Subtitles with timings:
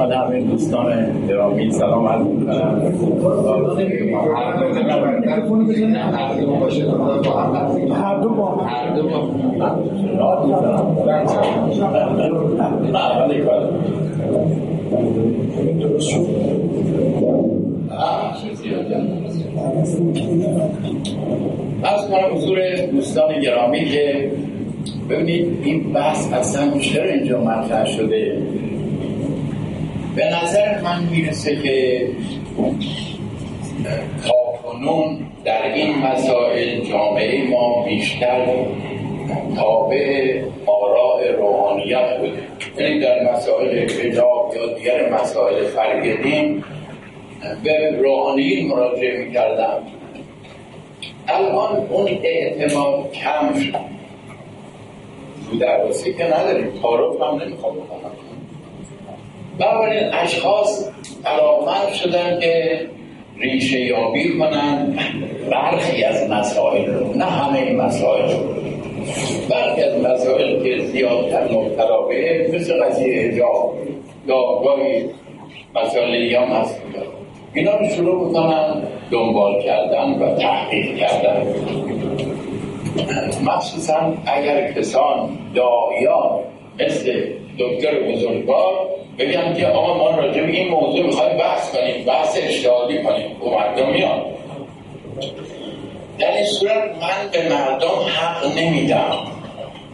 [0.00, 2.82] همه دوستان گرامی سلام عرض می‌کنم.
[7.92, 9.08] هر دو با هر دو
[21.82, 22.58] از کنم حضور
[22.92, 24.30] دوستان گرامی که
[25.10, 28.42] ببینید این بحث اصلا چرا اینجا مطرح شده؟
[30.18, 32.06] به نظر من می‌رسه که
[34.26, 38.46] تا کنون در این مسائل جامعه ما بیشتر
[39.56, 42.42] تابع آراء روحانیت بوده.
[42.78, 46.64] یعنی در مسائل حجاب یا دیگر مسائل فرق دین
[47.64, 49.82] به روحانیین مراجعه می‌کردم.
[51.28, 53.78] الان اون اعتماد کم شد.
[55.50, 56.72] رو درواسی که نداریم.
[56.82, 58.27] تعارف هم نمی‌خوام بکنم.
[59.58, 60.90] بنابراین اشخاص
[61.26, 62.80] علاقمند شدن که
[63.40, 64.98] ریشه یابی کنن.
[65.50, 68.38] برخی از مسائل رو نه همه مسائل رو.
[69.50, 73.74] برخی از مسائل که زیادتر مبتلا به مثل قضیه حجاب
[74.26, 75.04] یا گاهی
[75.74, 76.40] مسائل دیگه
[77.54, 81.46] اینا رو شروع بکنن دنبال کردن و تحقیق کردن.
[83.44, 86.40] مخصوصا اگر کسان دایان
[86.80, 87.22] مثل
[87.58, 88.88] دکتر بزرگوار
[89.18, 93.42] بگم که آقا ما راجع به این موضوع می‌خوایم بحث کنیم بحث اشتهادی کنیم.
[93.42, 94.22] و مردم میان.
[96.18, 99.16] در این صورت من به مردم حق نمیدم.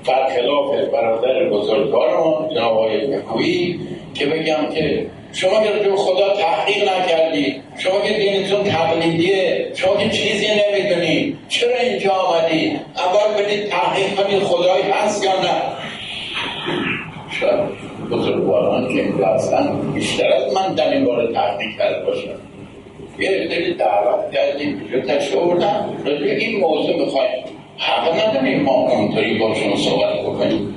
[0.07, 3.79] برخلاف برادر بزرگوارمون جناب آقای
[4.15, 10.09] که بگم که شما که راجع خدا تحقیق نکردی شما که دینتون تقلیدیه شما که
[10.11, 15.63] چیزی نمی‌دونی چرا اینجا آمدی؟ اول بدید تحقیق کنید خدایی هست یا نه
[17.41, 17.61] شاید
[18.11, 22.31] بزرگواران که اینجا هستن بیشتر از من در این باره تحقیق کرده باشن
[23.19, 27.45] یه دلی دعوت کردیم اینجا تشت آوردن راجع این موضوع می‌خوایم
[27.79, 30.75] حق نداریم ما اونطوری باشون صحبت بکنیم.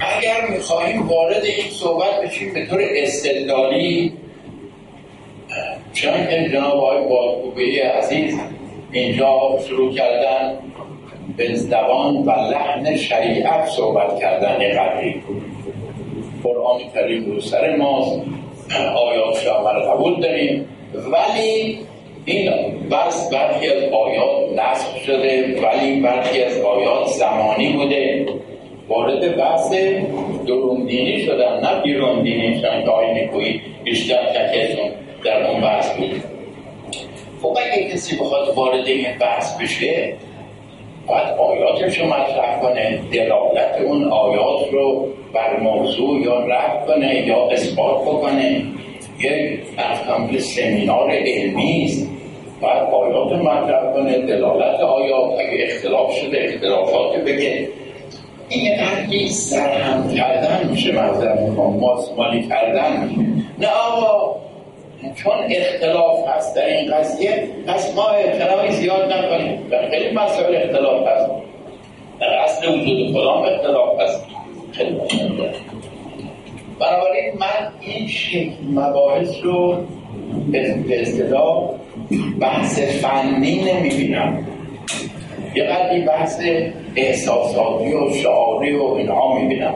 [0.00, 4.12] اگر می‌خواهیم وارد این صحبت بشیم به طور استدلالی
[5.92, 8.38] چون که جناب آقای بادکوبه عزیز
[8.92, 10.58] اینجا شروع کردن
[11.36, 15.22] به زبان و لحن شریعت صحبت کردن قدری.
[16.62, 18.20] قرآن کریم رو سر ماست
[18.96, 20.68] آیات شامل قبول داریم.
[20.94, 21.78] ولی
[22.24, 22.50] این
[22.88, 28.26] بس برخی از آیات نصب شده ولی برخی از آیات زمانی بوده.
[28.88, 29.72] وارد بحث
[30.46, 34.90] دروندینی شدن نه بیروندینی چون که آینه کوی بیشتر تکتون
[35.24, 36.22] در اون بحث بود.
[37.42, 40.12] خب اگه کسی بخواد وارد این بحث بشه
[41.12, 47.48] باید آیاتش رو مطرح کنه دلالت اون آیات رو بر موضوع یا رد کنه یا
[47.50, 48.62] اثبات بکنه.
[49.20, 52.08] یک افکام سمینار علمی است.
[52.60, 57.68] باید آیات مطرح کنه دلالت آیات اگه اختلاف شده اختلافات بگه.
[58.48, 63.10] این قدری سرهم کردن میشه منظر می‌خوام ماسمالی کردن
[63.58, 64.41] نه آقا
[65.14, 69.68] چون اختلاف هست در این قضیه پس ما اعتنایی زیاد نکنیم.
[69.70, 71.30] در خیلی مسائل اختلاف هست.
[72.20, 74.26] در اصل وجود خدا اختلاف هست.
[74.72, 75.00] خیلی
[76.80, 79.76] بنابراین من این شکل مباحث رو
[80.88, 81.70] به اصطلاح
[82.40, 84.46] بحث فنی نمی‌بینم.
[85.54, 86.40] یه قدری بحث
[86.96, 89.74] احساساتی و شعاری و اینها می‌بینم.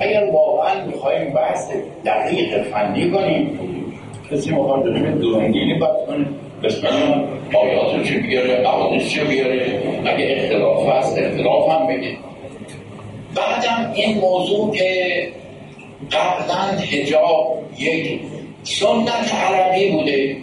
[0.00, 1.70] اگر واقعا می‌خوایم بحث
[2.04, 3.58] دقیق فنی کنیم
[4.30, 6.26] کسی داریم دورنگینی باید کنه.
[6.62, 6.86] بسم
[7.54, 12.16] آیات رو چه بیاره؟ قوانش چه بیاره؟ اگه اختلاف هست اختلاف هم بگه.
[13.34, 15.28] بعدم این موضوع که
[16.12, 18.20] قبلا هجاب یک
[18.62, 20.36] سنت عربی بوده.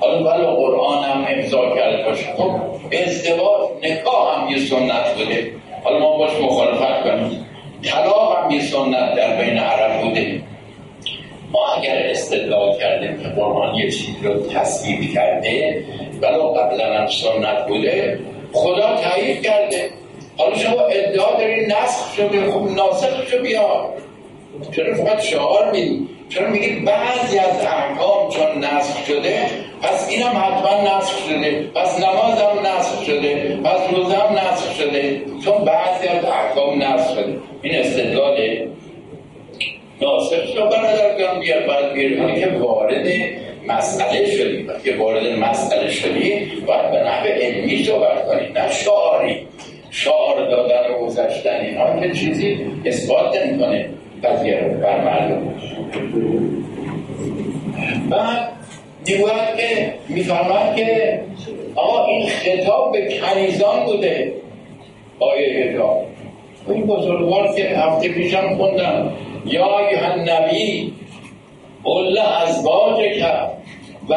[0.00, 2.26] حالا بله قرآن هم امضا کرده باشه.
[2.36, 2.50] خب
[2.92, 5.52] ازدواج نکاح هم یه سنت بوده.
[5.84, 7.46] حالا ما باش مخالفت کنیم.
[7.82, 10.35] طلاق هم یه سنت در بین عرب بوده.
[11.52, 15.84] ما اگر استدلال کردیم که قرآن یه چیز رو تصویب کرده
[16.22, 18.18] ولو قبلا هم سنت بوده
[18.52, 19.90] خدا تایید کرده.
[20.38, 23.90] حالا شما ادعا داری نسخ شده خب ناسخ شو بیا
[24.76, 29.46] چرا فقط شعار میدی چرا میگید بعضی از احکام چون نسخ شده
[29.82, 35.22] پس اینم حتما نسخ شده پس نماز هم نسخ شده پس روزه هم نسخ شده
[35.44, 37.38] چون بعضی از احکام نسخ شده.
[37.62, 38.36] این استدلال
[40.26, 43.06] ناسخ شد برادر بیار باید بیاری که وارد
[43.68, 49.46] مسئله شدی که وارد مسئله شدی باید به نحو علمی صحبت کنی نه شعاری.
[49.90, 53.88] شعار دادن و گذشتن اینا که چیزی اثبات نمی‌کنه
[54.24, 55.54] قضیه رو بر مردم.
[58.10, 58.48] بعد
[59.06, 61.20] می‌گوید که میفرمد که
[61.74, 64.32] آقا این خطاب به کنیزان بوده.
[65.20, 66.06] آیه هجاب
[66.68, 69.12] این بزرگوار که هفته پیشم خوندم.
[69.46, 70.92] یا ایها النبی
[71.84, 72.18] قل
[73.20, 73.52] کرد
[74.08, 74.14] و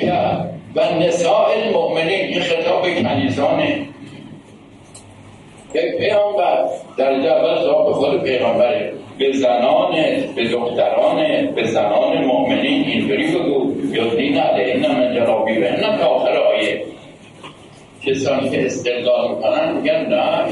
[0.00, 3.86] کرد و نساء المؤمنین این خطاب به کنیزانه.
[5.74, 6.64] یک پیامبر
[6.96, 8.92] در اول به خود پیامبره.
[9.18, 9.94] به زنان
[10.36, 13.72] به دختران به زنان مؤمنین اینطوری بگو.
[13.94, 16.82] یدین علیهن من جرابی به تا آخر آیه.
[18.06, 20.44] کسانی که استدلال می‌کنن میگن نه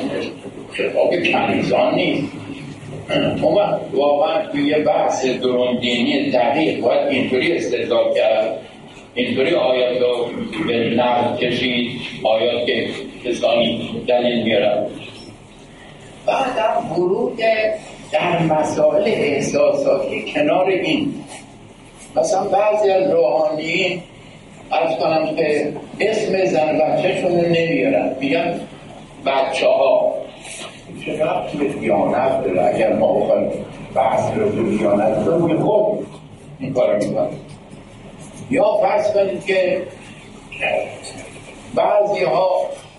[0.73, 2.40] خطاب کنیزان نیست.
[3.11, 3.63] اون
[3.93, 8.59] واقعا توی یه بحث دروندینی دقیق باید اینطوری استدلال کرد.
[9.15, 10.29] اینطوری آیات رو
[10.67, 11.91] به نقل کشید
[12.25, 12.89] آیات که
[13.25, 14.87] کسانی دلیل میارن
[16.27, 17.41] بعد ورود
[18.13, 21.15] در مسائل احساساتی کنار این
[22.17, 24.03] مثلا بعضی از روحانیین
[24.73, 28.61] ارز کنم که اسم زن بچه شون نمیارن میگن
[29.27, 30.20] بچه ها
[31.07, 33.51] چقدر توی دیانت داره؟ اگر ما بخوایم
[33.95, 36.07] بحث رو توی دیانت رو خود
[36.61, 37.29] این کار می‌کنم
[38.51, 39.83] یا فرض کنید که
[41.75, 42.51] بعضی ها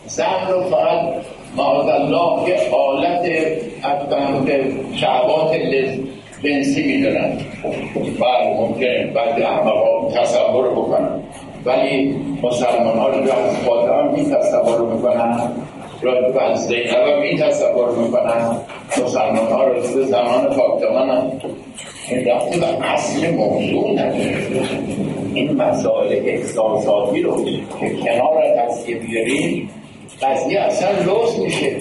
[0.08, 3.22] زن رو فقط الله که حالت
[4.46, 5.56] به شعبات
[6.44, 7.38] جنسی می‌دونن.
[8.20, 11.10] بعد ممکنه بعد احمقا تصور بکنن.
[11.66, 15.52] ولی مسلمان ها رو از فاطمه می تصور می‌کنن.
[16.02, 18.58] راجب از زینب هم این تصور می‌کنن
[18.92, 21.32] مسلمان ها رو زمان فاطمه هم
[22.10, 24.38] این رفتی و اصل موضوع نداره.
[25.34, 29.70] این مسائل احساساتی رو که کنار قضیه بیاریم
[30.22, 31.78] قضیه اصلا لوس میشه.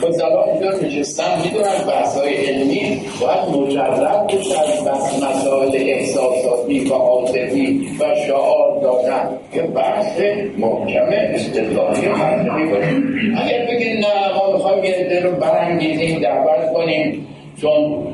[0.00, 3.00] خب زبان اینجا نشستن می‌دونن بحث های علمی.
[3.20, 6.41] باید مجرد بشه از مسائل احساساتی
[6.80, 10.20] و عاطفی و شعار دادن که بحث
[10.58, 12.94] محکم استدلالی منطقی باشه
[13.36, 17.26] اگر بگید نه ما می‌خوایم یه عده رو برانگیزیم دعوت کنیم
[17.60, 18.06] چون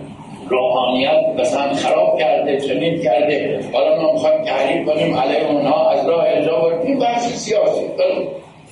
[0.48, 6.24] روحانیت مثلا خراب کرده چنین کرده حالا ما می‌خوایم تحریف کنیم علیه اونها از راه
[6.28, 7.82] اجابت این بحث سیاسی.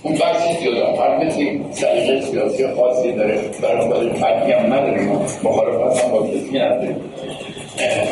[0.02, 5.08] اون بحثی جدا هر کسی سلیقه سیاسی خاصی داره برای خودش حقی هم نداریم.
[5.44, 6.96] مخالفت هم با کسی نداریم.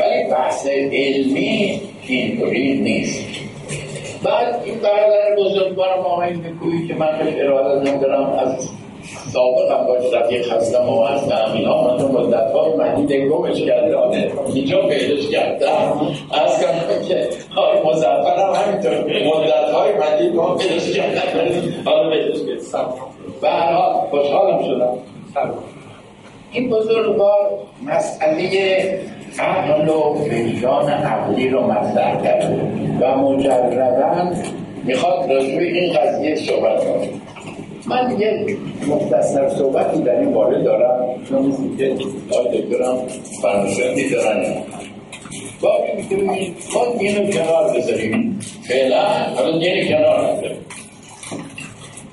[0.00, 3.24] ولی بحث علمی اینطوری نیست.
[4.24, 8.68] بعد این برادر بزرگوارم آقای بکویی که من خیلی اراده دارم از
[9.32, 11.52] سابق هم باش رفیق هستم و هستم.
[11.54, 14.10] اینا من تو مدت های مدید گمش کردم
[14.54, 16.00] اینجا پیداش کردم
[16.32, 21.30] از کنم که های مزفر هم همینطور مدت های مدید گم پیداش کردم
[21.84, 22.94] حالا پیداش کردم
[23.40, 24.98] به هر حال خوشحالم شدم.
[26.52, 27.50] این بزرگوار
[27.86, 28.48] مسئله
[29.38, 32.60] عقل و وجدان عقلی رو مطرح کرده.
[33.00, 34.32] و مجردا
[34.84, 37.08] می‌خواد راجع این قضیه صحبت کنه.
[37.86, 38.56] من یه
[38.88, 41.24] مختصر صحبتی در این باره دارم.
[41.28, 41.96] چون که
[42.38, 42.98] آی دکترم
[43.42, 44.44] فرمشندی دارن.
[45.60, 46.26] باقی می‌تونیم
[46.74, 48.40] ما اینو کنار بذاریم.
[48.68, 49.02] فعلا
[49.36, 50.36] حالا اینو کنار.
[50.36, 50.56] بذاریم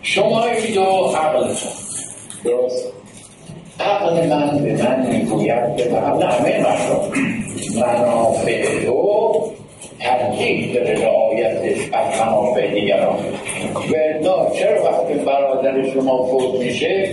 [0.01, 0.41] شما
[0.75, 0.81] دو
[1.15, 1.47] عقل
[2.43, 3.00] درست.
[3.79, 7.11] عقل من به من می‌گوید که قبل همه مردم
[7.75, 9.51] منافع تو
[9.99, 13.17] ترجیح داره رعایتش از منافع دیگران
[14.21, 17.09] و چرا وقتی برادر شما فوت میشه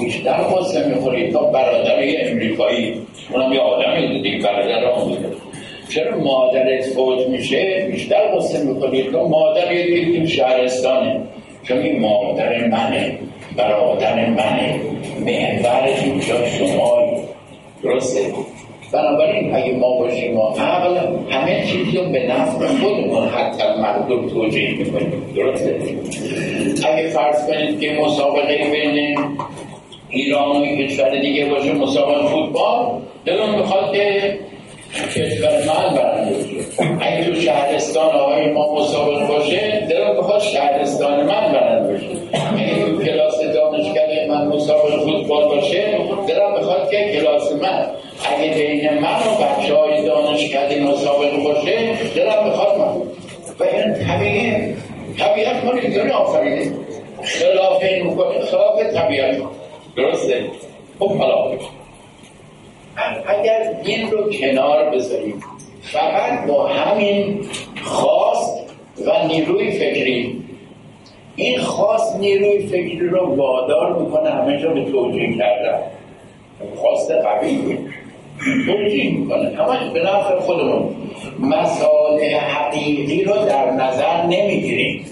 [0.00, 1.96] بیشتر قصه می‌خورید تا برادر
[2.30, 5.18] امریکایی اونم یه آدمی دیگه برادر بوده
[5.88, 11.20] چرا مادرت فوت میشه بیشتر قصه می‌خورید تا مادر یه تو شهرستانه
[11.62, 13.18] چون این مادر منه
[13.56, 14.91] برادر منه.
[15.22, 17.16] محورش اینجا شمایی
[17.82, 18.20] درسته؟
[18.92, 20.96] بنابراین اگه ما باشیم ما عقل
[21.30, 25.22] همه چیزی رو به نفع خودمون حتی مردم توجیه می‌کنیم.
[25.36, 25.78] درسته؟
[26.84, 29.18] اگه فرض کنید که مسابقه بین
[30.10, 32.86] ایران و کشور دیگه باشه مسابقه فوتبال
[33.24, 34.38] دلون می‌خواد که
[35.14, 36.36] کشور من برنده
[37.00, 42.06] اگه تو شهرستان آقای ما مسابقه باشه دلون می‌خواد شهرستان من برنده بشه.
[42.32, 45.98] اگه تو کلاس دانشگاه من مسابقه فوتبال باشه
[46.28, 47.86] دلم می‌خواد که کلاس من
[48.24, 53.02] اگه بین من و بچه های دانشکده مسابقه باشه دلم بخواد من.
[53.58, 54.76] و این طبیعه
[55.18, 56.72] طبیعت ما اینطوری آفریده.
[57.22, 59.42] خلاف این می‌کنه خلاف طبیعت
[59.96, 60.44] درسته؟
[60.98, 61.58] خب حالا.
[63.26, 65.42] اگر این رو کنار بذاریم
[65.82, 67.46] فقط با همین
[67.82, 68.58] خواست
[69.06, 70.41] و نیروی فکری
[71.42, 75.78] این خاص نیروی فکری رو وادار می‌کنه همه به توجیه کردن.
[76.76, 77.78] خواست قوی.
[78.66, 79.48] توجیه می‌کنه.
[79.56, 80.94] همش به نفع خودمون.
[81.40, 85.04] مسائل حقیقی رو در نظر نمی‌گیریم.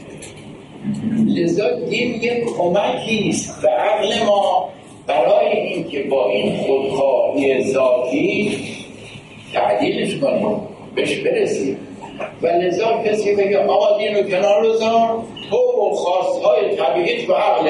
[1.36, 4.68] لذا دین یک کمکی است به عقل ما
[5.06, 8.58] برای اینکه با این خودخواهی ذاتی
[9.54, 10.56] تعدیلش کنیم
[10.94, 11.76] بهش برسیم.
[12.42, 15.22] و لذا کسی بگه آقا دین رو کنار بذار.
[15.50, 17.68] تو خواستهای طبیعیت و عقل.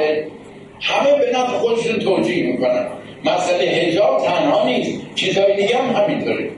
[0.81, 2.87] همه به نفع خودشون توجیه می‌کنن.
[3.25, 6.51] مسئله هجاب تنها نیست چیزهای دیگه هم همینطوره.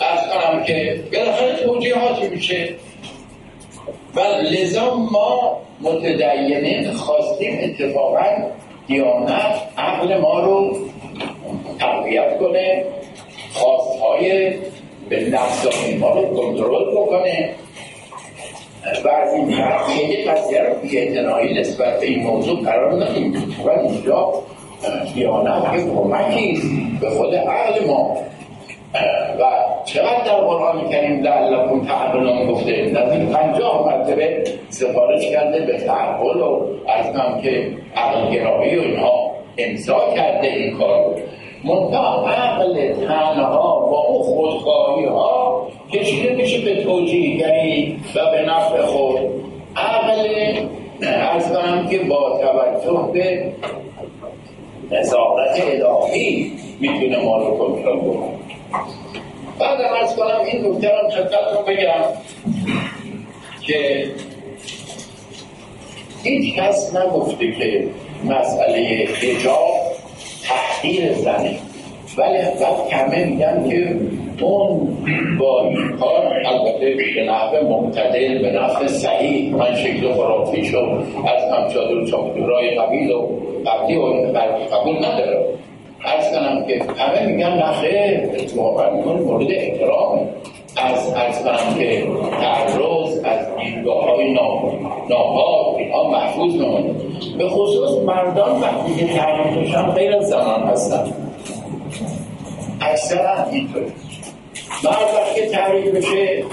[0.00, 2.68] از کنم که بالاخره توجیهاتی میشه.
[4.14, 8.24] و لذا ما متدینین خواستیم اتفاقا
[8.86, 10.76] دیانت عقل ما رو
[11.78, 12.84] تقویت کنه
[13.52, 14.54] خواستهای
[15.08, 15.66] به نفس
[16.00, 17.54] ما رو کنترل بکنه.
[18.86, 19.54] این
[19.88, 23.32] خیلی قضیه رو بی نسبت به این موضوع قرار ندیم.
[23.64, 24.32] و اینجا
[25.14, 26.62] دیانت که کمکی
[27.00, 28.16] به خود عقل ما.
[29.40, 29.44] و
[29.84, 36.60] چقدر در قرآن کریم لعلکم تعقلون گفته؟ نزدیک پنجاه مرتبه سفارش کرده به تعقل و
[36.88, 37.06] از
[37.42, 41.16] که عقل گرایی و اینها امضا کرده این کار.
[41.64, 49.20] منتها عقل تنها با اون خودخواهی ها کشیده میشه به توجیهگری و نفع خود.
[49.76, 50.28] عقل
[51.02, 51.52] از
[51.90, 53.52] که با توجه به
[54.90, 58.36] نظارت الهی می‌تونه ما رو کنترل بکنه
[59.58, 62.04] بعد ارز کنم این نکته رو خدمتتون بگم
[63.60, 64.10] که
[66.22, 67.88] هیچ کس نگفته که
[68.24, 69.74] مسئله حجاب
[70.42, 71.58] تحقیر زنه.
[72.16, 73.96] ولی وقت کمه میگن که
[74.40, 74.88] اون
[75.38, 81.52] با این کار البته به نحو معتدل به نحو صحیح من شکل خرافی شد از
[81.52, 83.28] همچادر چاکدورای قبیل و
[83.66, 84.02] قبلی و
[84.72, 85.44] قبول نداره
[86.04, 90.28] ارز کنم که همه میگن نخه اتفاقا میکن مورد احترام
[90.76, 92.06] از ارز کنم که
[92.40, 96.94] تعرض از دیدگاه های ناپاک اینها محفوظ نمونه
[97.38, 101.12] به خصوص مردان وقتی که میشن غیر از زنان هستن.
[102.80, 103.82] اکثرا اینطور
[104.84, 106.44] مرد وقتی تعریف بشه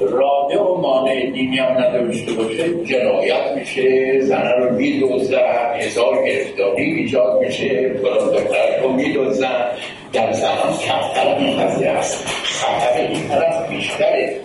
[0.00, 7.40] راده و مانع دینی هم نداشته باشه جنایت میشه زنه رو میدوزن هزار گرفتاری ایجاد
[7.40, 9.66] میشه فلان دختر رو میدوزن.
[10.12, 14.36] در زنان کمتر قضیه هست خطر این طرف بیشتره.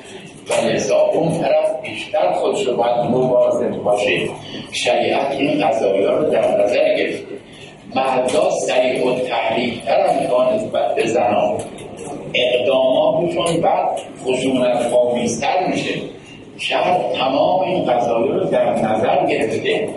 [0.49, 4.29] و لذا اون طرف بیشتر خودش رو باید مواظب باشه.
[4.71, 7.37] شریعت این قضایی رو در نظر گرفته.
[7.95, 11.57] مردا سریع و تحریک تر هم به زنان.
[12.33, 15.93] اقداماتشون بعد خشونت آمیزتر میشه.
[16.57, 19.89] شهر تمام این قضایی رو در نظر گرفته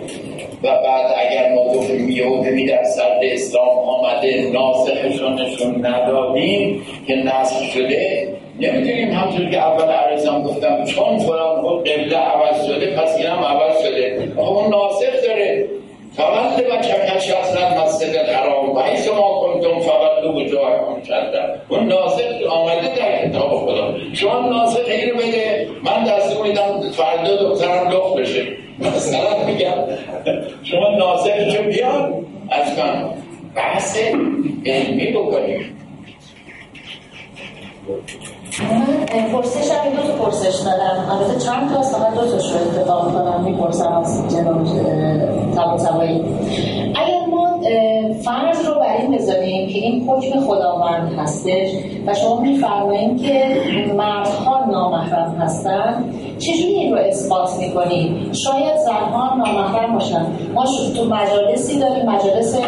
[0.63, 7.63] و بعد اگر ما گفتیم یهودی در سرد اسلام آمده ناسخشون نشون ندادیم که نسخ
[7.73, 8.27] شده
[8.59, 13.81] نمی‌دونیم همطور که اول عرضم گفتم چون فلان خود قبله عوض شده پس اینم عوض
[13.85, 14.33] شده.
[14.37, 15.65] اون ناسخ داره.
[16.17, 20.33] فقط و چکش اصلا مسجد الحرام و این شما کنتم فقط دو
[21.05, 23.93] شدن اون ناسخ آمده در کتاب خدا.
[24.13, 28.47] شما ناسخ اینو بده من دست میدم فردا دخترم لخ بشه.
[28.79, 29.77] مثلا میگم
[30.63, 32.13] شما ناسخ چه بیاد.
[32.49, 33.09] از من
[33.55, 33.97] بحث
[34.65, 35.77] علمی بکنیم.
[39.33, 43.93] پرسش هم دو پرسش دارم البته چند تا؟ است دو تا شو اتفاق کنم می‌پرسم
[43.93, 44.80] از جناب.
[50.11, 51.69] حکم خداوند هستش
[52.07, 53.55] و شما میفرمایید که
[53.97, 56.03] مردها نامحرم هستن
[56.39, 60.25] چجوری این رو اثبات می‌کنید؟ شاید زنها نامحرم باشن
[60.55, 60.65] ما
[60.95, 62.59] تو مجالسی داریم مجالس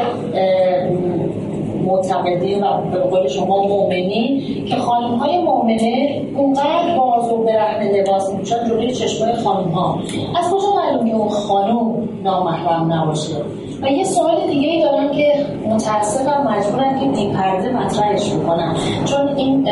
[1.86, 8.34] معتقدین و به قول شما مؤمنین که خانم های مؤمنه اونقدر باز و برهنه لباس
[8.34, 10.00] میشن جلوی چشمای خانم ها
[10.40, 13.36] از کجا معلوم که اون خانم نامحرم نباشه؟
[13.82, 14.73] و یه سوال دیگه
[15.18, 19.68] که متاسفم مجبورم که بی پرده مطرحش می‌کنم چون این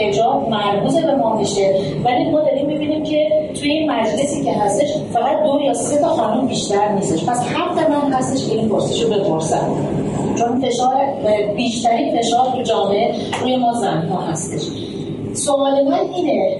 [0.00, 1.74] حجاب مربوط به ما میشه.
[2.04, 3.28] ولی ما داریم می‌بینیم که
[3.60, 7.24] توی این مجلسی که هستش فقط دو یا سه تا خانم بیشتر نیستش.
[7.24, 9.70] پس حق من هستش این پرسش رو بپرسم.
[10.38, 10.94] چون فشار
[11.56, 14.62] بیشتری فشار تو جامعه روی ما زنها هستش.
[15.34, 16.56] سوال من اینه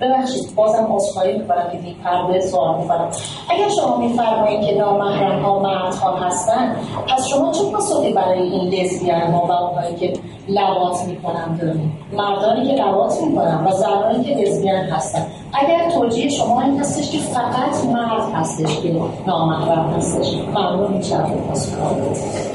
[0.00, 3.08] ببخشید بازم عذرخواهی می‌کنم که بی پرده سوال می‌کنم.
[3.50, 6.76] اگر شما میفرمایید که نامحرم ها مردها هستن
[7.08, 10.12] پس شما چه پاسخی برای این لزبیان ها و اونهایی که
[10.48, 15.26] لوات می‌کنن داریم مردانی که لوات می‌کنن و زنانی که لزبیان هستن.
[15.52, 18.94] اگر توجیه شما این هستش که فقط مرد هستش که
[19.26, 20.34] نامحرم هستش.
[20.34, 21.16] ممنون میشه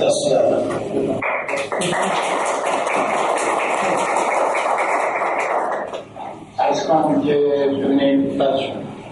[0.02, 0.32] دست
[6.88, 8.42] کنم که ببینید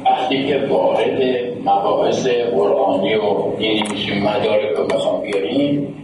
[0.05, 1.21] وقتی که وارد
[1.65, 5.95] مباحث قرآنی و دینی میشیم مدارک رو بخوام بیاریم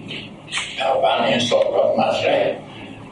[0.80, 2.56] طبعا این سوالات مطرحه.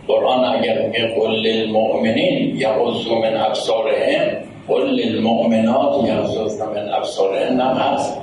[0.08, 4.28] قرآن اگر میگه قل للمؤمنین یغضوا من ابصارهم
[4.68, 8.18] قل للمؤمنات یغضضن من ابصارهن هم هست.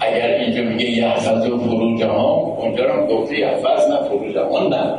[0.00, 2.24] اگر اینجا میگه یحفظوا فروجهم
[2.58, 4.94] اونجا رو گفته یحفظن فروجهن نه.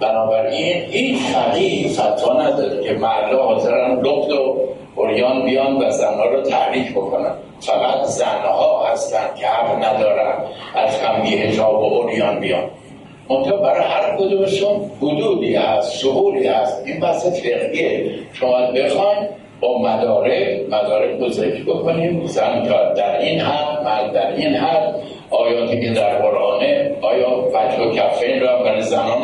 [0.00, 4.56] بنابراین این فقیه فتوا نداره که مردا حاضرن لخت و
[4.96, 7.34] اوریان بیان و زنها رو تحریک بکنن.
[7.60, 10.34] فقط زنها هستن که حق ندارن
[10.74, 12.64] از کمی هجاب و اوریان بیان.
[13.30, 16.82] منطقه برای هر کدومشون حدودی هست شهوری هست.
[16.86, 18.10] این بحث فقهیه.
[18.32, 19.28] شما بخواین
[19.60, 22.26] با مدارک مدارک ذکر بکنیم.
[22.26, 22.62] زن
[22.96, 24.94] در این حد مرد در این حد.
[25.30, 29.22] آیاتی که در قرآنه آیا وجه و کفین را برای زنان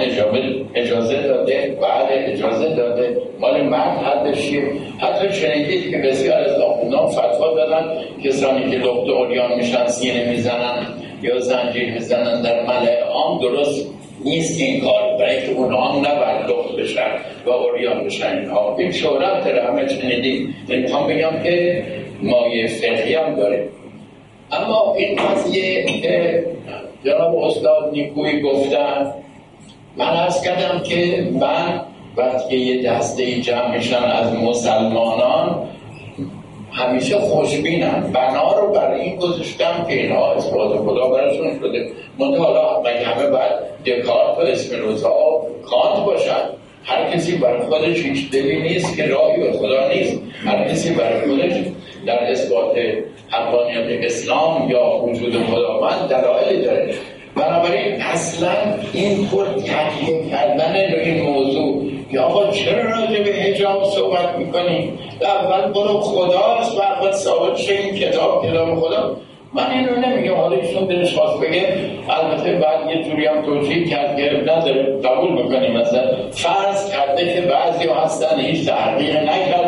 [0.74, 3.16] اجازه داده؟ بعد اجازه داده.
[3.40, 4.50] مال مرد حدش
[4.98, 7.84] حتی شنیدید که بسیار از آخوندان فتوا دادن
[8.24, 10.86] کسانی که لخت اوریان میشن سینه می‌زنن
[11.22, 13.86] یا زنجیر می‌زنن در ملع عام درست
[14.24, 17.10] نیست این کار برای که اونها هم نباید لخت بشن
[17.46, 18.76] و اوریان بشن اینها.
[18.78, 21.82] این شهرت همه شنیدید می‌خوام بگم که
[22.22, 23.68] مایه فقهی هم داره.
[24.52, 26.44] اما این قضیه که
[27.04, 29.12] جناب استاد نیکوی گفتن
[29.96, 31.80] من از کردم که من
[32.16, 35.68] وقتی یه دسته جمع میشن از مسلمانان
[36.72, 41.90] همیشه خوشبینم بنا رو برای این گذاشتم که اینها اثبات خدا برشون شده.
[42.18, 43.52] منطقه حالا همه باید
[43.86, 49.42] دکارت و اسپینوزا و کانت باشد هر کسی برای خودش هیچ دلی نیست که راهی
[49.42, 50.20] به خدا نیست.
[50.44, 51.52] هر کسی برای خودش
[52.06, 52.76] در اثبات
[53.28, 56.94] حقانیت اسلام یا وجود خداوند دلایلی داره.
[57.36, 58.52] بنابراین اصلا
[58.92, 64.98] این پر تحلیل کردن رو این موضوع که آقا چرا راجع به حجاب صحبت می‌کنیم
[65.22, 69.16] اول برو خداست و اول ثابت این کتاب کلام خدا.
[69.54, 70.34] من این رو نمیگم.
[70.34, 71.66] حالا ایشون دلش خواست بگه.
[72.08, 75.00] البته بعد یه جوری هم توجیه کرد که نداره.
[75.04, 79.65] قبول می‌کنیم مثلا؟ فرض کرده که بعضی هستن هیچ تحقیق نکردن.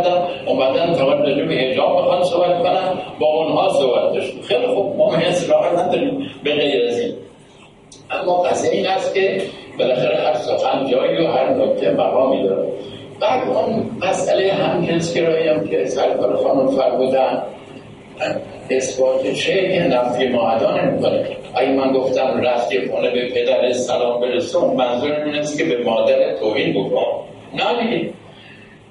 [0.58, 5.14] اومدن تا راجع به حجاب بخوان صحبت کنن با اونها صحبت داشت خیلی خوب ما
[5.14, 7.14] اصرار نداریم به غیر از این.
[8.10, 9.42] اما قضیه این است که
[9.78, 12.68] بالاخره هر سخن جایی و هر نکته مقامی داره.
[13.20, 17.42] بعد اون مسئله همجنسگرایی هم که سرکار خانم فرمودن.
[18.70, 25.12] اثبات که نفی معدا نمی‌کنه اگه من گفتم رفتی خونه به پدر سلام برسون منظور
[25.12, 27.06] این است که به مادر توهین بکن.
[27.54, 28.10] نه دیگه.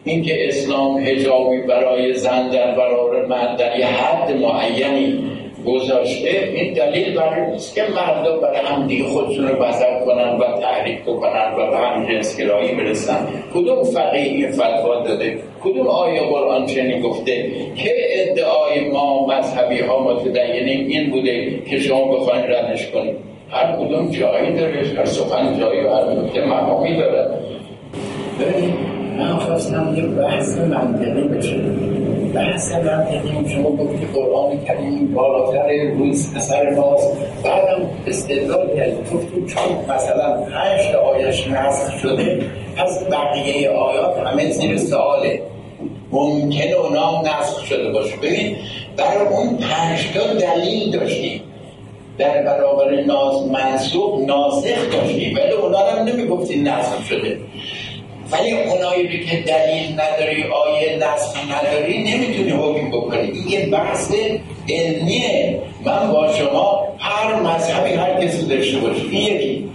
[0.03, 5.23] این که اسلام هجابی برای زن در برابر مرد در یه حد معینی
[5.67, 10.59] گذاشته این دلیل برای نیست که مردم برای هم دیگه خودشون رو بزر کنن و
[10.61, 13.27] تحریک کنن و به هم جنس گرایی برسن.
[13.53, 19.99] کدوم فقیه این فتوا داده؟ کدوم آیه قرآن چنین گفته؟ که ادعای ما مذهبی ها
[19.99, 23.15] متدینیم این بوده که شما بخواین ردش کنید
[23.49, 27.27] هر کدوم جایی داره هر سخن جایی و هر نکته مقامی داره.
[29.17, 31.57] من خواستم یه بحث منطقی بشه
[32.33, 39.95] بحث منطقی شما گفتی قرآن کریم بالاتر روز اثر ماست بعدم استدلال کرد گفتیم چون
[39.95, 42.41] مثلا پنج آیش نسخ شده
[42.77, 45.41] پس بقیه آیات همه زیر سواله
[46.11, 48.55] ممکنه اونا نسخ شده باشه ببین
[48.97, 51.41] برای اون پنج تا دلیل داشتیم
[52.17, 57.37] در برابر ناز منصوب ناسخ داشتیم ولی اونا رو نمی‌گفتی نسخ شده.
[58.31, 63.31] ولی اونایی که دلیل نداری آیه نسخ نداری نمی‌تونی حکم بکنی.
[63.31, 64.13] این یه بحث
[64.69, 65.59] علمیه.
[65.85, 69.07] من با شما هر مذهبی هر کسی داشته باشی.
[69.11, 69.69] این یکی.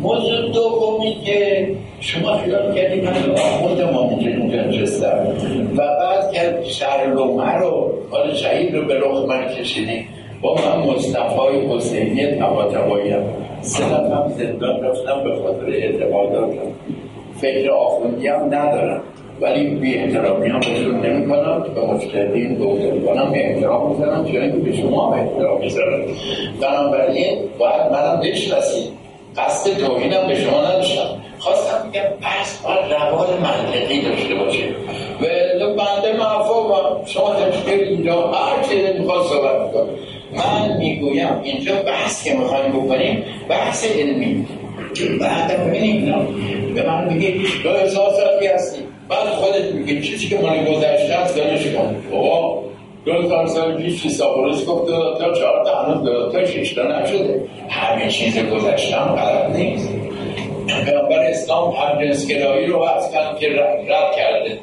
[0.00, 1.68] موضوع دومی که
[2.00, 5.26] شما خیال کردی من آخوند ما اونجا نشستم.
[5.76, 10.06] و بعد که شهر لومه رو حال شهید رو به رخ من کشیدی.
[10.42, 13.22] با من مصطفی حسینی تبا تباییم
[13.60, 16.72] سه هم زندان رفتم به خاطر اعتقاداتم
[17.44, 19.02] فکر آخوندی هم ندارم.
[19.40, 24.56] ولی بی احترامی هم بهشون نمی کنم به مجتهدین به کنم احترام می‌زنم چون اینکه
[24.58, 26.04] به شما هم احترام می‌زنم
[26.60, 28.92] بنابراین باید منم بشناسید.
[29.36, 31.08] قصد توهینم به شما نداشتم.
[31.38, 34.64] خواستم بگم بس باید روال منطقی داشته باشه.
[35.60, 39.88] و بنده مفهومم شما تشکیل اینجا هر چیزی می‌خواد صحبت می‌کنم
[40.36, 44.46] من می‌گویم اینجا بحث که می‌خوایم بکنیم بحث علمی.
[45.02, 46.14] بعد ببینیم
[46.74, 47.08] به من
[47.64, 52.64] دو هزار سالی هستیم بعد خودت میگه چیزی که من گذشته است دانش کن بابا
[53.04, 56.82] دو تا سال پیش فیساپولوس گفت دو تا چهار تا هنوز دو تا شش تا
[56.82, 57.42] نشده.
[57.68, 59.94] همه چیز گذشته هم غلط نیست.
[60.86, 64.58] پیامبر اسلام هم جنسگرایی رو از کردن که رد کرده.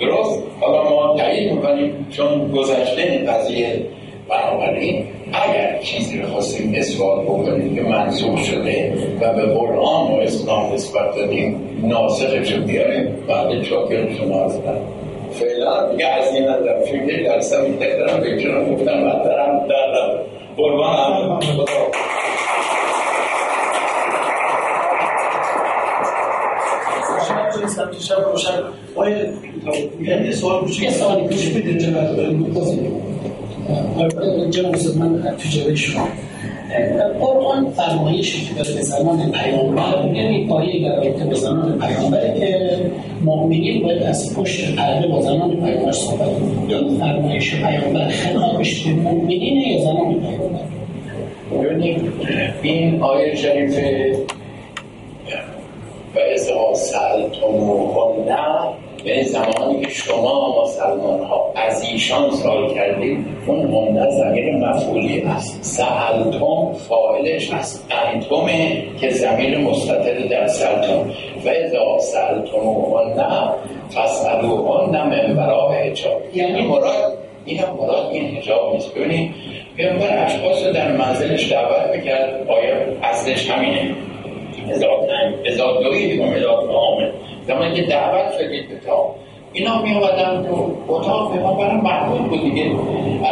[0.00, 3.86] درست؟ حالا ما تایید می‌کنیم چون گذشته قضیه
[4.28, 10.72] بنابراین اگر چیزی رو خواستیم اثبات بکنیم که منصوب شده و به قرآن و اسلام
[10.72, 13.16] نسبت دادیم ناسخش رو بیاریم.
[13.28, 14.76] بعد چاکر شما هستن.
[15.30, 19.86] فعلا دیگه از این نظر فکر در سمی تکرم به چرا گفتم و درم در
[19.86, 20.18] رم
[20.56, 21.40] قربان هم.
[28.00, 28.62] شب روشن
[28.94, 29.16] آیا
[30.24, 31.96] یه سوال کوچیک یه سوالی کوچیک بدین
[34.50, 36.08] جناب استاد من تو جلوی شما.
[37.20, 42.80] قرآن فرمایشی که به زمان پیامبر یعنی پایه در رابطه به زمان پیامبره که
[43.24, 46.70] مؤمنین باید از پشت پرده با زمان پیامبر صحبت کنند.
[46.70, 50.60] یا فرمایش پیامبر خطابش به مؤمنین یا زمان پیامبر؟
[51.62, 52.02] ببینید
[52.62, 54.12] این آیه شریفه
[56.14, 56.72] و ازها
[58.26, 65.22] نه به زمانی که شما مسلمان ها از ایشان سال کردید اون همه زمیر مفعولی
[65.22, 65.62] است.
[65.62, 67.92] سهلتم فاعلش است.
[68.14, 71.10] انتمه که زمیر مستطر در سلتم
[71.44, 72.58] و اذا سهلتم
[73.16, 73.48] نه
[73.94, 78.94] فسألوهن من برای حجاب یعنی مراد این هم مراد این حجاب نیست.
[78.94, 79.34] ببینید
[79.76, 83.94] پیامبر اشخاص در منزلش دعوت می‌کرد آیا اصلش همینه.
[85.46, 89.14] ازاد دویدیم و مداد آمد زمانی که دعوت شدید به تا
[89.52, 92.70] اینا می آمدن تو اتاق به ما برای محبوب بود دیگه.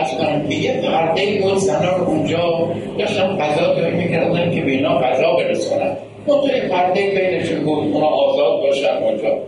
[0.00, 4.98] از کنم که یه پرده بود زنان اونجا داشتن غذا داری می‌کردن که به اینا
[4.98, 5.96] غذا برسونن.
[6.26, 9.38] منطقه پرده بینشون بود اونا آزاد باشن اونجا.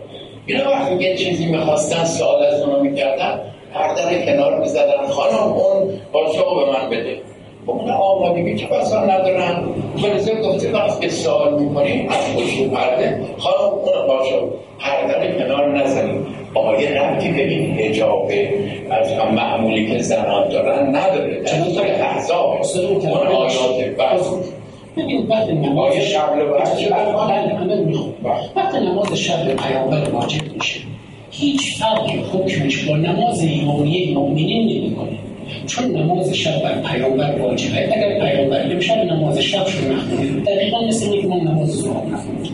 [0.45, 3.39] اینا وقتی یه چیزی می‌خواستن سوال از اونا می‌کردن
[3.73, 5.07] پرده کنار می‌زدن.
[5.09, 7.17] خانم اون قاشق به من بده.
[7.67, 9.63] اون آمادگی که بسا ندارن.
[10.01, 13.21] فرزه گفته وقت که سوال می‌کنیم؟ از پشت پرده.
[13.37, 14.35] خانم اون باشه.
[14.79, 16.25] پرده کنار نزنیم.
[16.53, 18.31] آیه ربطی به این حجاب
[18.89, 21.41] از هم معمولی که زنان دارن نداره.
[21.41, 22.57] در سور احزاب.
[22.75, 24.33] اون آیات بس.
[24.97, 26.29] ببین وقت نماز شب
[28.55, 30.79] وقت نماز شب پیامبر واجب میشه.
[31.31, 35.26] هیچ فرقی حکمش با نماز یومیه مؤمنین نمی‌کنه.
[35.65, 37.89] چون نماز شب بر پیامبر واجبه.
[37.95, 42.51] اگر پیامبر امشب نماز شب شو نخونید دقیقا مثل اینکه من نماز ظهر نخونید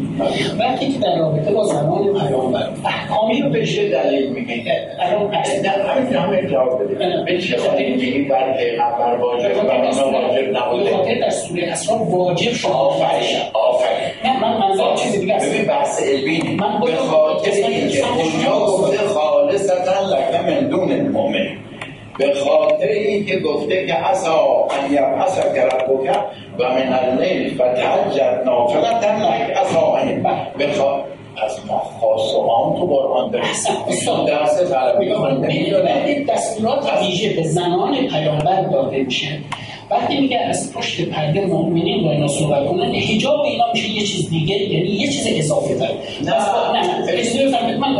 [0.60, 4.68] وقتی که در رابطه با زمان پیامبر احکامی رو به چه دلیل میگید
[5.00, 5.32] الان
[5.64, 9.82] در همین همه جواب بده به چه دلیل میگید بر پیغمبر واجب و من
[10.14, 12.68] واجب نبوده؟ خاطر در سوره اسراء واجب شد.
[12.68, 14.10] آفرین آفرین.
[14.26, 15.50] نه من منظور چیز دیگه است.
[15.50, 21.48] ببین بحث علمی من به خاطر اینکه اونجا گفته خالصا لک من دون المؤمن
[22.18, 26.18] به خاطر این که گفته که عصا ان یبعث ربک
[26.60, 30.24] و من اللیل فتهجد نافلة لک عصا ان
[30.60, 33.48] بخاطر از ما خاص و عام تو قرآن داریم
[34.28, 35.14] درس عربی.
[35.14, 39.28] خوانده دستورات ویژه به زنان پیامبر داده میشه.
[39.92, 44.30] وقتی میگه از پشت پرده مؤمنین با اینا صحبت کنن حجاب اینا میشه یه چیز
[44.30, 45.90] دیگه یعنی یه چیز اضافه تر.
[46.24, 46.34] نه
[46.74, 47.96] نه اجازه بفرمایید من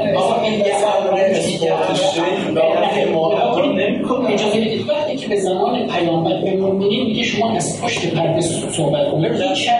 [4.34, 4.90] اجازه بدید.
[4.90, 9.54] وقتی که به زمان پیامبر به مؤمنین میگه شما از پشت پرده صحبت کنید.
[9.54, 9.72] چه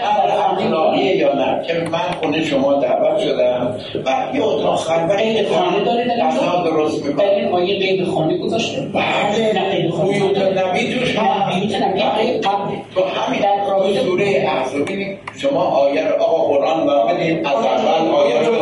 [0.58, 5.84] اخلاقیه یا نه؟ که من خونه شما دعوت شدم و یه اتاق خلوت قید خانه
[5.84, 7.28] داره در اینجا درست می‌کنه.
[7.28, 9.52] این آیه قید خانه گذاشته بله.
[9.54, 14.24] نه قید خانه بیوت نبی توش بیوت نبی آیه قبل تو همین در رابطه سوره
[14.48, 14.88] احزاب
[15.36, 18.54] شما آیه رو آقا قرآن آمدید از اول آیه رو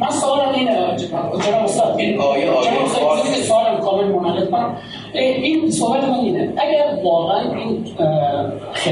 [0.00, 1.94] من سوالم اینه جناب استاد.
[1.98, 2.70] این آیه آیه
[3.42, 4.76] سوالم کامل منعقد کنم.
[5.14, 6.52] این صحبت من اینه.
[6.56, 7.84] اگر واقعا این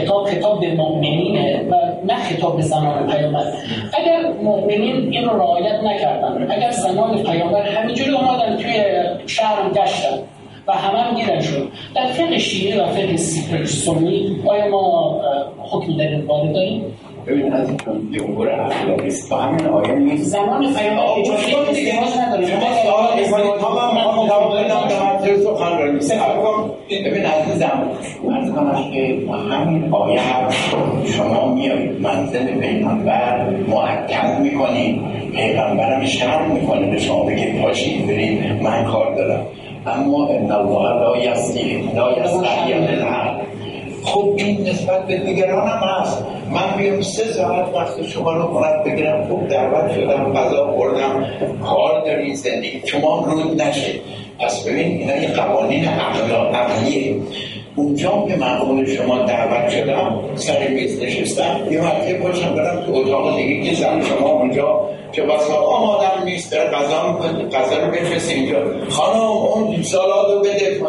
[0.00, 3.44] خطاب خطاب به مؤمنینه و نه خطاب به زنان پیامبر
[3.92, 8.82] اگر مؤمنین این رو رعایت نکردن اگر زنان پیامبر همینجوری اومدن توی
[9.26, 10.18] شهر گشتن
[10.66, 13.16] و همه هم گیرن شد در فقه شیعه و فقه
[13.64, 15.20] سنی آیا ما
[15.58, 16.84] حکمی در این داریم؟
[17.26, 17.68] ببین از
[18.12, 23.20] یه امور اخلاقی است با همین آیه نیست زمان پیامبر اجازه ازدواج نداره شما سوال
[23.20, 27.82] می‌کنید تمام من جواب بدم در من سخنرانی ببین عزیزم
[28.30, 29.18] عرض کنم که
[29.54, 30.20] همین آیه
[31.16, 35.00] شما میایید منزل پیغمبر معطل می‌کنید
[35.34, 39.46] پیغمبرم شرم می‌کنه به شما بگید پاشید برید من کار دارم
[39.86, 42.44] اما ان الله لا یستحی لا خب
[44.46, 46.24] این نسبت به دیگران هم هست.
[46.50, 51.26] من بیام سه ساعت وقت شما رو کنم بگیرم خوب دعوت شدم غذا خوردم
[51.64, 53.92] کار داری زندگی شما رود نشه.
[54.38, 57.16] پس ببین اینا یه قوانین عقلیه.
[57.76, 63.36] اونجا که من شما دعوت شدم سر میز نشستم یه مرتبه باشم برم تو اتاق
[63.36, 64.80] دیگه که زن شما اونجا
[65.12, 68.58] که بسا آمادم نیست در غذا رو بفرست اینجا.
[68.88, 70.80] خانم اون سالاد رو بده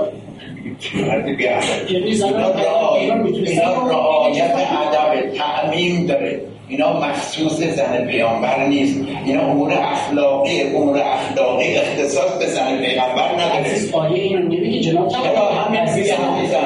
[3.47, 6.41] اینا رعایت ادب تعمیم داره.
[6.69, 8.99] اینا مخصوص زن پیامبر نیست.
[9.25, 13.91] اینا امور اخلاقی امور اخلاقی اختصاص به زن پیامبر نداره.
[13.93, 15.79] آیه اینو نمیگه جناب چرا؟ همین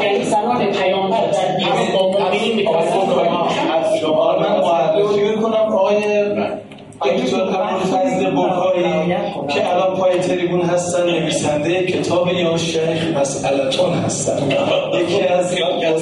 [0.01, 6.35] یعنی زنان پیامبر در دیوان با مؤمنین از شما من معرفی می‌کنم آیه
[7.05, 8.83] دکتر فضل بکایی
[9.53, 14.51] که الان پای تریبون هستن نویسنده کتاب یا شیخ مسئلتون هستن.
[15.01, 15.57] یکی از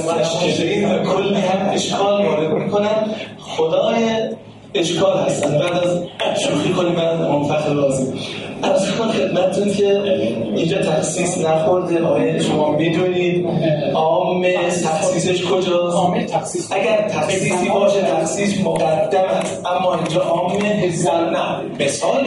[0.05, 3.15] مشاهدین و کلی هم اشکال وارد می‌کنن.
[3.39, 4.29] خدای
[4.73, 5.57] اشکال هستن.
[5.59, 6.01] بعد از
[6.41, 8.13] شوخی کنیم بعد منفخر لازم
[8.63, 10.01] از کنم خدمتتون که
[10.55, 12.03] اینجا تخصیص نخورده.
[12.03, 13.45] آیا شما می‌دونید.
[13.93, 14.45] عام
[14.83, 16.71] تخصیصش کجاست؟ تخصیص.
[16.71, 19.65] اگر تخصیصی باشه تخصیص مقدم است.
[19.65, 21.85] اما اینجا عام حزن نه.
[21.85, 22.25] مثال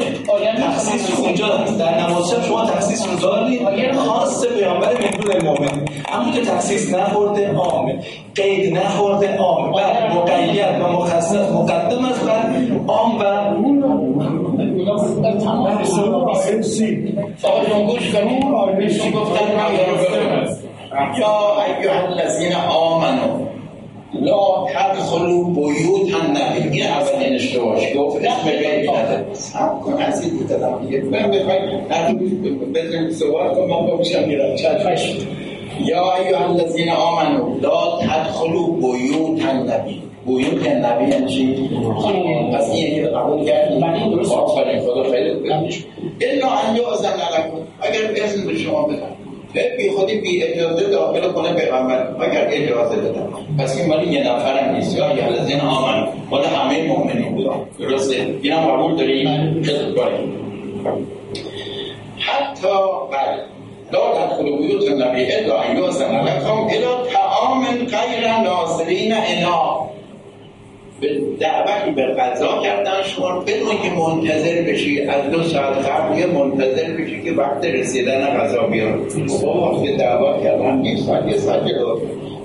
[0.68, 6.40] تخصیص اونجا در نماز شب شما تخصیص رو دارید خاص پیامبر مهدون المؤمن اما که
[6.40, 7.98] تخصیص نخورده عامه.
[8.34, 12.24] قید نخورده عام بعد مقید و مخصص مقدم است.
[12.24, 12.54] بعد
[12.88, 13.22] عام و
[17.42, 18.44] آقایون گوش کنید
[19.14, 19.46] گفتن
[21.18, 23.46] یا ایها الذین آمنو
[24.14, 30.36] لا تدخلوا بیوت النبی این اولین اشتباهش گفت اسم غیری نده سب کن از این
[30.36, 31.88] دیدم دیگه من بخواید
[32.74, 34.56] بزنید سوال کن من باشم میرم
[35.84, 40.11] یا ایها الذین آمنو لا تدخلوا بیوت النبی.
[40.26, 41.70] بیوت النبی یعنی چی؟
[42.54, 43.84] پس این یکی قبول کردیم
[44.32, 49.12] آفرین خدا خیلی الا ان یعظم لکم اگر اذن به شما بدن
[49.78, 54.58] بی خودی بی اجازه داخل کنه پیغمبر اگر اجازه بدن پس این مالی یه نفر
[54.58, 59.62] هم نیست یا یه لذین آمن مال همه مؤمنین بودن درسته این هم قبول داریم
[59.62, 60.36] خیلی کنیم
[62.18, 62.68] حتی
[63.12, 63.42] بله
[63.92, 69.81] لا تدخل بیوت النبی الا ان یعظم لکم الا طعام غیر ناظرین انا
[71.02, 76.26] به دعوتی به قضا کردن شما بدون که منتظر بشی از دو ساعت قبل یه
[76.26, 78.98] منتظر بشی که وقت رسیدن قضا بیاد.
[79.42, 81.62] با وقت دعوت کردن یک ساعت یه ساعت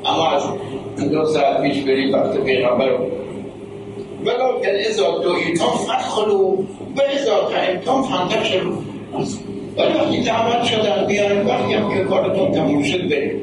[0.05, 0.43] اما از
[1.11, 2.89] دو ساعت پیش برید وقت پیغمبر
[4.25, 6.51] ولكن اذا دعیتم فدخلوا
[6.95, 8.73] و اذا تعمتم فانتشروا.
[9.77, 13.35] ولی وقتی دعوت شدن بیان وقتی هم که کارتون تموم شد برید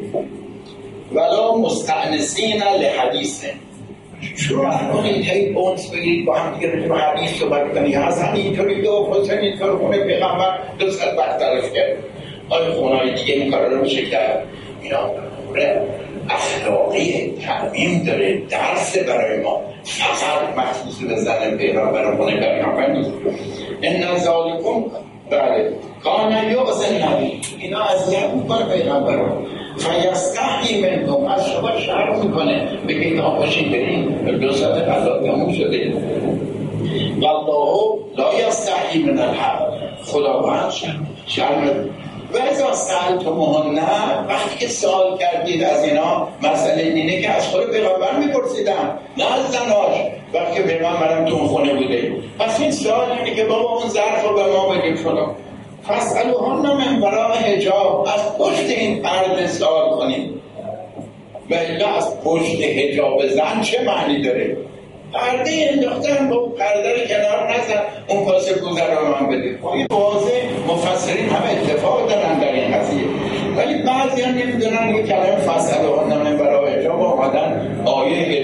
[1.15, 3.55] ولا مستعنسین لحدیثه
[4.37, 9.09] شروع کنید هی اونس بگیرید با هم دیگه رو حدیث صحبت کنید حسن اینطوری دو
[9.13, 11.97] حسین اینطور خونه پیغمبر دو ساعت وقت تلاش کرد.
[12.49, 14.47] آیا خونهای دیگه این کار رو میشه کرد؟
[14.83, 15.11] اینا
[16.31, 19.61] اخلاقی تعمیم داره درس برای ما.
[19.85, 23.11] فقط مخصوص به زن پیغمبر خونه پیغمبر نیست.
[23.83, 24.85] ان ذالکم
[25.31, 25.73] بله.
[26.05, 27.41] کان یعزن نبی.
[27.59, 29.17] اینا اذیت می‌کنه پیغمبر.
[29.17, 29.47] رو
[29.79, 31.27] فیستحی منکم.
[31.27, 32.69] از شما شرم می‌کنه.
[32.89, 35.93] بگید آقا باشین بریم دو ساعت قضا تموم شده.
[37.21, 39.59] والله لا یستحی من الحق.
[40.05, 40.73] خداوند
[41.27, 41.71] شرم
[42.35, 42.71] و ازا
[43.71, 44.27] نه.
[44.29, 49.51] وقتی که سوال کردید از اینا مسئله اینه که از خود پیغمبر میپرسیدم نه از
[49.51, 49.97] زناش.
[50.35, 52.13] وقتی پیغمبرم تو خونه بوده.
[52.39, 55.37] پس این سوال اینه که بابا اون ظرف رو به ما بگیم شما
[55.89, 58.09] فسألوهن من وراء حجاب.
[58.15, 60.31] از پشت این پرده سوال کنید
[61.51, 61.55] و
[61.97, 64.57] از پشت حجاب زن چه معنی داره؟
[65.13, 67.83] پرده انداختن با پرده رو کنار نزن.
[68.09, 69.59] اون پاس کوزه رو من بده.
[69.75, 70.33] این واضح.
[70.69, 73.05] مفسرین هم اتفاق دارن در این قضیه.
[73.57, 78.43] ولی بعضی هم نمی‌دونن یه کلمه فصل و من برای حجاب آمدن آیه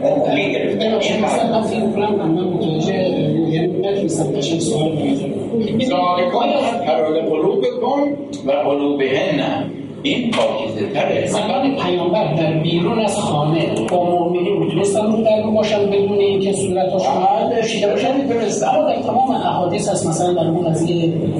[0.00, 6.48] حجاب مقلی گرفتن این مثلا فکر کنم من متوجه یعنی نتونستم قشنگ سوال بگیرم ذالکان
[6.86, 8.00] حرال قلوب کن
[8.46, 9.64] و قلوبهن
[10.02, 11.26] این پاکیزه تره.
[11.26, 17.16] زمان پیامبر در بیرون از خانه با مؤمنین می‌تونستن رو در باشن بدون اینکه صورتشون
[17.62, 20.86] شیده باشن درست اما در تمام احادیث هست مثلا در اون از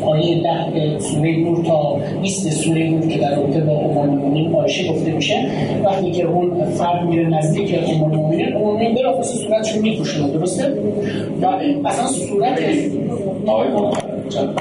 [0.06, 4.92] آیه ده سوره نور تا 20 سوره نور که در رابطه با ام المؤمنین عایشه
[4.92, 5.46] گفته میشه
[5.84, 10.74] وقتی که اون فرد میره نزدیک ام المؤمنین ام المؤمنین بلافاصله صورتشون میپوشونه درسته؟
[11.42, 11.46] و
[11.86, 12.58] اصلا صورت
[13.46, 13.68] آقای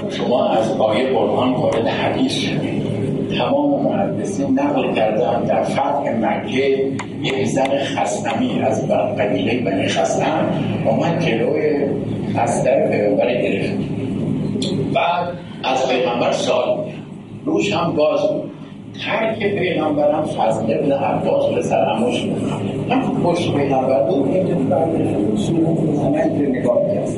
[0.10, 2.88] شما از آیه قرآن وارد حدیث شدید.
[3.38, 10.46] تمام محدثین نقل کردن در فتح مکه یک زن خسنمی از قبیله بنی خسنم
[10.86, 11.86] اومد جلوی
[12.38, 13.74] اصدر پیغمبر گرفت.
[14.94, 15.28] بعد
[15.63, 16.78] از پیغمبر سال
[17.46, 18.52] روش هم باز بود.
[19.06, 22.52] ترک پیغمبرم فضل ابن عباس به سرموش بود
[22.89, 24.36] هم پشت پیغمبر بود
[26.06, 27.10] همه نگاه کرد.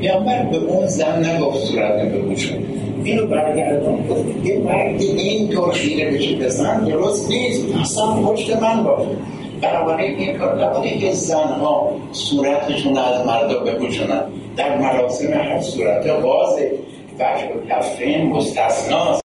[0.00, 3.98] پیغمبر به اون زن نگفت صورت به شد اینو برگردون
[4.44, 7.64] یه مردی این طور خیره بشه به زن درست نیست.
[7.80, 9.08] اصلا پشت من باشه.
[9.62, 14.22] بنابراین این کار نباید که زنها صورتشون از مردا بپوشونن.
[14.56, 16.62] در مراسم هر صورت واضح.
[17.18, 19.22] وجه و کفین مستثناست.